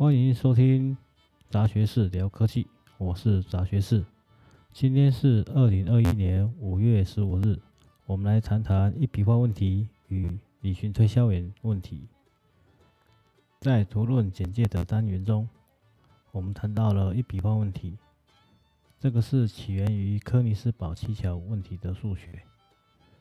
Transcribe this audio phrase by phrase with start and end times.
[0.00, 0.96] 欢迎收听
[1.50, 4.02] 杂学士聊科技，我是杂学士。
[4.72, 7.58] 今天是二零二一年五月十五日，
[8.06, 12.08] 我们来谈谈一笔画问题与旅行推销员问题。
[13.60, 15.46] 在图论简介的单元中，
[16.32, 17.98] 我们谈到了一笔画问题，
[18.98, 22.42] 这个是起源于柯尼斯堡七桥问题的数学。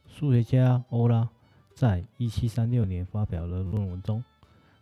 [0.07, 1.29] 数学家欧拉
[1.75, 4.23] 在一七三六年发表了论文中，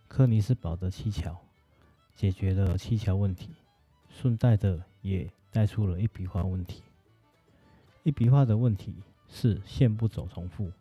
[0.06, 1.36] 柯尼斯堡的七桥。
[2.18, 3.50] 解决了七桥问题，
[4.10, 6.82] 顺带的也带出了一笔画问题。
[8.02, 8.92] 一笔画的问题
[9.28, 10.72] 是线不走重复，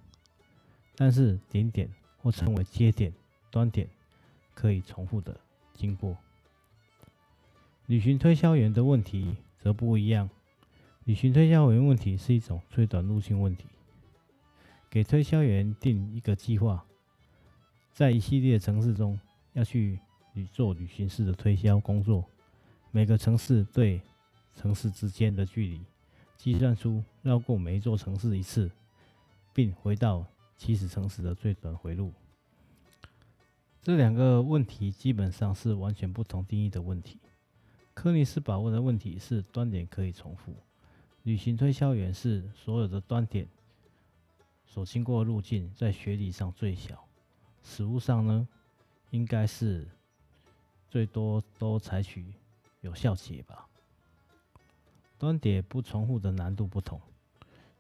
[0.96, 1.88] 但是顶点
[2.18, 3.14] 或称为接点、
[3.52, 3.88] 端点
[4.56, 5.40] 可以重复的
[5.76, 6.18] 经过。
[7.86, 10.28] 旅行推销员的问题则不一样。
[11.04, 13.68] 旅行推销员问题是一种最短路径问题，
[14.90, 16.84] 给推销员定一个计划，
[17.94, 19.20] 在一系列城市中
[19.54, 20.00] 要去。
[20.46, 22.24] 做旅行式的推销工作，
[22.92, 24.02] 每个城市对
[24.56, 25.82] 城市之间的距离，
[26.38, 28.72] 计算出绕过每一座城市一次，
[29.54, 30.26] 并回到
[30.58, 32.14] 起始城市的最短回路。
[33.82, 37.20] 这两个问题基本上是完全不同定义的问题。
[37.94, 40.56] 柯尼斯堡问的问题是端点可以重复，
[41.24, 43.48] 旅行推销员是所有的端点
[44.66, 47.08] 所经过路径在学理上最小，
[47.64, 48.48] 实务上呢，
[49.10, 49.88] 应该是。
[50.90, 52.34] 最多都采取
[52.82, 53.68] 有效解吧。
[55.18, 57.02] 端点不重复的难度不同。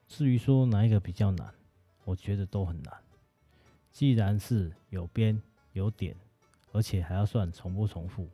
[0.08, 1.54] 至于说哪一个比较难，
[2.04, 3.04] 我觉得都很难。
[3.92, 5.42] 既然是有边
[5.74, 6.16] 有点，
[6.72, 8.28] 而且还要算重不重复，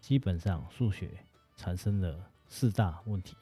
[0.00, 1.10] 基本上数学
[1.56, 3.36] 产生了四大问题：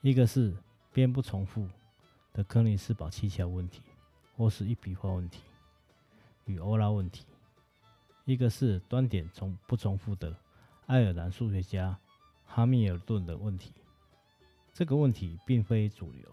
[0.00, 0.56] 一个是
[0.92, 1.68] 边不重复
[2.32, 3.82] 的柯尼斯堡七桥问题，
[4.36, 5.42] 或是一笔画问题
[6.44, 7.24] 与欧拉问题。
[8.24, 10.34] 一个是端点重不重复的
[10.86, 11.98] 爱尔兰数学家
[12.46, 13.72] 哈密尔顿的问题，
[14.72, 16.26] 这个问题并非主流，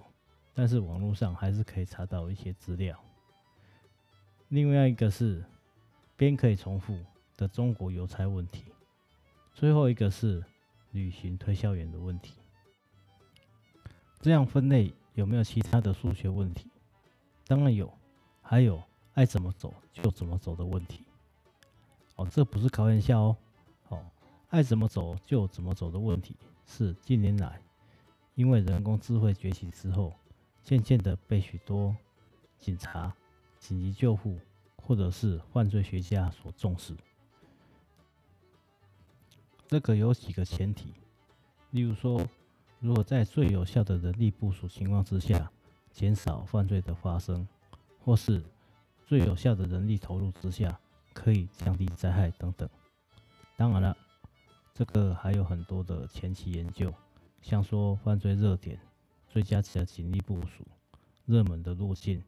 [0.53, 2.97] 但是网络上还是可以查到一些资料。
[4.47, 5.43] 另外一个是
[6.15, 6.97] 边可以重复
[7.35, 8.65] 的中国邮差问题，
[9.53, 10.43] 最后一个是
[10.91, 12.35] 旅行推销员的问题。
[14.21, 16.69] 这样分类有没有其他的数学问题？
[17.47, 17.91] 当然有，
[18.41, 18.81] 还有
[19.13, 21.03] 爱怎么走就怎么走的问题。
[22.29, 23.37] 这不是开玩笑哦。
[23.89, 24.05] 哦，
[24.49, 27.61] 爱怎么走就怎么走的问题，是近年来
[28.35, 30.13] 因为人工智慧崛起之后，
[30.63, 31.95] 渐渐的被许多
[32.57, 33.13] 警察、
[33.59, 34.39] 紧急救护
[34.77, 36.95] 或者是犯罪学家所重视。
[39.67, 40.93] 这个有几个前提，
[41.69, 42.27] 例如说，
[42.79, 45.51] 如果在最有效的人力部署情况之下，
[45.91, 47.47] 减少犯罪的发生，
[48.03, 48.43] 或是
[49.05, 50.79] 最有效的人力投入之下。
[51.13, 52.69] 可以降低灾害等等。
[53.57, 53.97] 当然了，
[54.73, 56.93] 这个还有很多的前期研究，
[57.41, 58.79] 像说犯罪热点、
[59.27, 60.65] 最佳的警力部署、
[61.25, 62.23] 热门的路径，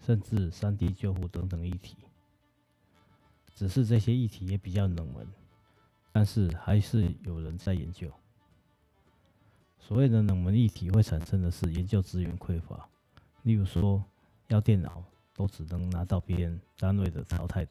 [0.00, 1.96] 甚至山地救护等等议题。
[3.54, 5.26] 只是这些议题也比较冷门，
[6.12, 8.10] 但是还是有人在研究。
[9.78, 12.88] 所谓的冷门议题会产生的是研究资源匮乏，
[13.42, 14.04] 例如说
[14.48, 17.70] 要电脑都只能拿到别人单位的淘汰的。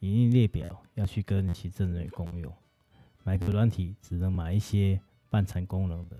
[0.00, 2.50] 营运列表要去跟其政人共用，
[3.22, 6.16] 买个软体只能买一些半残功能的，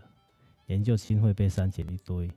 [0.66, 2.30] 研究经会被删减一堆，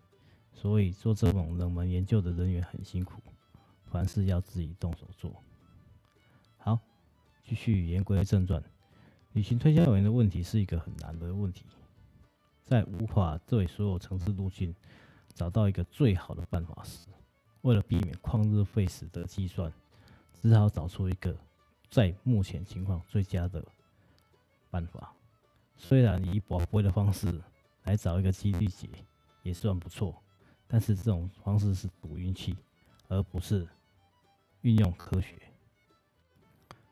[0.53, 3.21] 所以做这种冷门研究的人员很辛苦，
[3.83, 5.43] 凡事要自己动手做。
[6.57, 6.79] 好，
[7.43, 8.63] 继续言归正传，
[9.33, 11.65] 旅行推销员的问题是一个很难的问题，
[12.63, 14.73] 在无法对所有城市路径
[15.33, 17.09] 找到一个最好的办法时，
[17.63, 19.69] 为了避免旷日费时的计算。
[20.43, 21.33] 只好找出一个
[21.89, 23.65] 在目前情况最佳的
[24.69, 25.15] 办法。
[25.77, 27.41] 虽然以宝贵的方式
[27.83, 28.89] 来找一个几率解
[29.41, 30.21] 也算不错，
[30.67, 32.57] 但是这种方式是赌运气，
[33.07, 33.65] 而不是
[34.61, 35.41] 运用科学。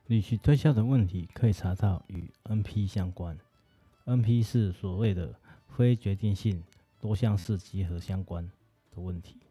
[0.07, 3.37] 旅行推销的问题可以查到与 NP 相关
[4.05, 5.35] ，NP 是所谓的
[5.67, 6.63] 非决定性
[7.01, 8.49] 多项式集合相关
[8.91, 9.41] 的问题，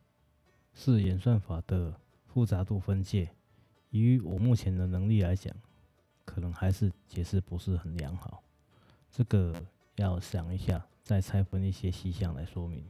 [0.73, 1.95] 是演算法的
[2.27, 3.31] 复杂度分界。
[3.91, 5.55] 以我目前的能力来讲，
[6.25, 8.43] 可能还是解释不是很良好。
[9.11, 9.61] 这个
[9.97, 12.85] 要想一下，再拆分一些细项来说明。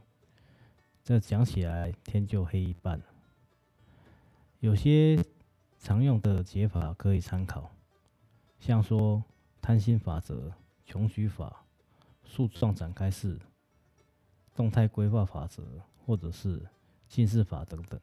[1.03, 3.01] 这讲起来天就黑一半。
[4.59, 5.17] 有些
[5.79, 7.71] 常用的解法可以参考，
[8.59, 9.23] 像说
[9.59, 10.53] 贪心法则、
[10.85, 11.65] 穷举法、
[12.23, 13.39] 树状展开式、
[14.55, 15.63] 动态规划法则，
[16.05, 16.63] 或者是
[17.09, 17.99] 近似法等等。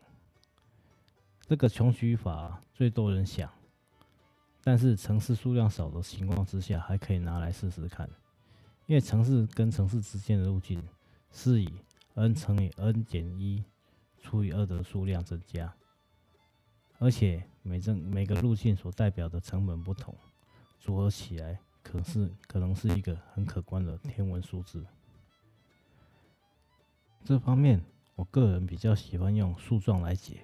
[1.49, 3.50] 这个穷举法最多人想，
[4.62, 8.06] 但是城市数量少的情况之下，还可以拿来试试看。
[8.85, 10.87] 因为城市跟城市之间的路径
[11.31, 11.73] 是以
[12.17, 13.65] n 乘以 n 减一
[14.21, 15.75] 除以二的数量增加，
[16.99, 20.15] 而且每正每个路径所代表的成本不同，
[20.79, 24.85] 组合起来可是可能是一个很可观的天文数字。
[27.25, 27.83] 这方面，
[28.17, 30.43] 我个人比较喜欢用树状来解。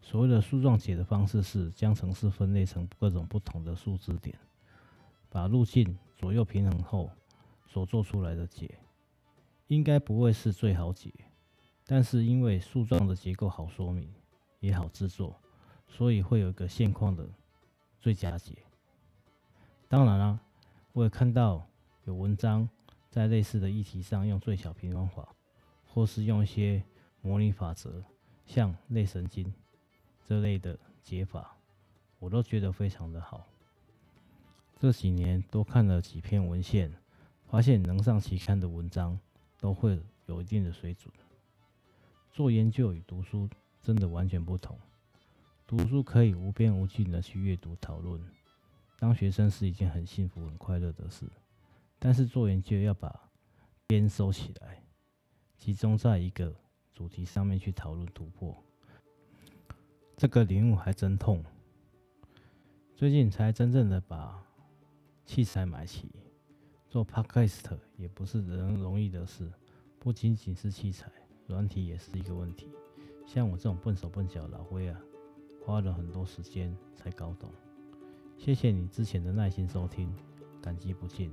[0.00, 4.36] 所谓的树状解的方式是将程式分类成各种不同的数字点，
[5.28, 7.10] 把路径左右平衡后
[7.66, 8.78] 所做出来的解，
[9.68, 11.12] 应该不会是最好解，
[11.86, 14.12] 但是因为树状的结构好说明，
[14.58, 15.38] 也好制作，
[15.86, 17.28] 所以会有一个现况的
[18.00, 18.56] 最佳解。
[19.86, 20.40] 当然啦，
[20.92, 21.64] 我也看到
[22.04, 22.68] 有文章
[23.10, 25.28] 在类似的议题上用最小平方法，
[25.86, 26.82] 或是用一些
[27.20, 28.02] 模拟法则，
[28.46, 29.52] 像类神经。
[30.30, 31.56] 这类的解法，
[32.20, 33.48] 我都觉得非常的好。
[34.78, 36.94] 这几年多看了几篇文献，
[37.48, 39.18] 发现能上期刊的文章
[39.58, 41.12] 都会有一定的水准。
[42.30, 43.50] 做研究与读书
[43.82, 44.78] 真的完全不同。
[45.66, 48.22] 读书可以无边无尽的去阅读讨论，
[49.00, 51.28] 当学生是一件很幸福很快乐的事。
[51.98, 53.28] 但是做研究要把
[53.88, 54.80] 边收起来，
[55.56, 56.54] 集中在一个
[56.92, 58.56] 主题上面去讨论突破。
[60.20, 61.42] 这个领悟还真痛，
[62.94, 64.38] 最近才真正的把
[65.24, 66.10] 器材买齐。
[66.90, 67.64] 做 Podcast
[67.96, 69.50] 也不是人容易的事，
[69.98, 71.10] 不仅仅是器材，
[71.46, 72.68] 软体也是一个问题。
[73.26, 75.00] 像我这种笨手笨脚老灰啊，
[75.64, 77.50] 花了很多时间才搞懂。
[78.36, 80.14] 谢谢你之前的耐心收听，
[80.60, 81.32] 感激不尽。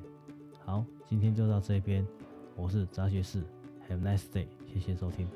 [0.63, 2.07] 好，今天就到这边，
[2.56, 3.44] 我是杂学士
[3.89, 5.28] ，Have a nice day，谢谢收听。